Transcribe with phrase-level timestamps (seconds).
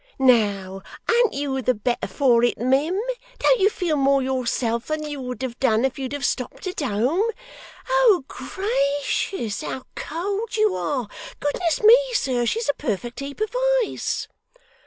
[0.17, 2.99] Now, an't you the better for it, mim?
[3.37, 6.79] Don't you feel more yourself than you would have done if you'd have stopped at
[6.79, 7.23] home?
[7.87, 9.61] Oh, gracious!
[9.61, 11.07] how cold you are!
[11.39, 14.27] Goodness me, sir, she's a perfect heap of ice.